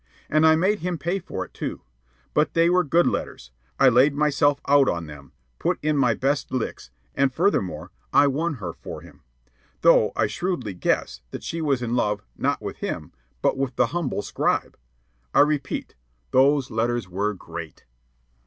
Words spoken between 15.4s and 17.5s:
repeat, those letters were